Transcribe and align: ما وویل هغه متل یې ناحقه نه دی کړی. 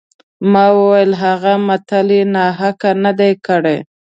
ما 0.51 0.65
وویل 0.77 1.11
هغه 1.23 1.53
متل 1.67 2.07
یې 2.17 2.23
ناحقه 2.35 2.91
نه 3.03 3.11
دی 3.19 3.31
کړی. 3.47 3.77